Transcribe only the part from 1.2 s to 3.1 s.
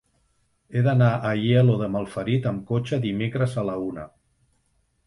Aielo de Malferit amb cotxe